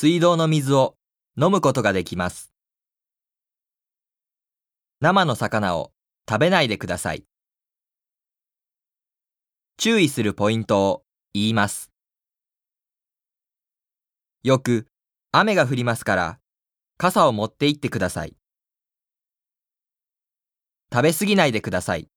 [0.00, 0.96] 水道の水を
[1.36, 2.54] 飲むことができます。
[5.02, 5.92] 生の魚を
[6.26, 7.26] 食べないでください。
[9.76, 11.02] 注意するポイントを
[11.34, 11.90] 言います。
[14.42, 14.86] よく
[15.32, 16.40] 雨が降りますから
[16.96, 18.34] 傘を持って行ってください。
[20.90, 22.08] 食べ過ぎないでください。